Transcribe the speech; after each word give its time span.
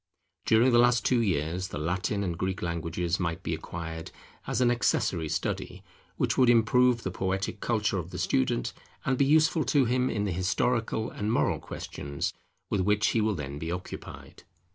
During 0.47 0.71
the 0.71 0.79
last 0.79 1.05
two 1.05 1.21
years 1.21 1.67
the 1.67 1.77
Latin 1.77 2.23
and 2.23 2.35
Greek 2.35 2.63
languages 2.63 3.19
might 3.19 3.43
be 3.43 3.53
acquired, 3.53 4.09
as 4.47 4.59
an 4.59 4.71
accessory 4.71 5.29
study, 5.29 5.83
which 6.17 6.39
would 6.39 6.49
improve 6.49 7.03
the 7.03 7.11
poetic 7.11 7.59
culture 7.59 7.99
of 7.99 8.09
the 8.09 8.17
student, 8.17 8.73
and 9.05 9.15
be 9.15 9.25
useful 9.25 9.63
to 9.65 9.85
him 9.85 10.09
in 10.09 10.23
the 10.23 10.31
historical 10.31 11.11
and 11.11 11.31
moral 11.31 11.59
questions 11.59 12.33
with 12.67 12.81
which 12.81 13.09
he 13.09 13.21
will 13.21 13.35
then 13.35 13.59
be 13.59 13.71
occupied. 13.71 14.41